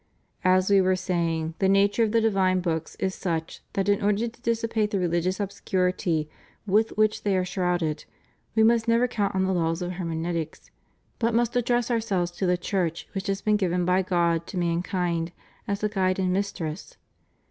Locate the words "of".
2.03-2.11, 9.83-9.91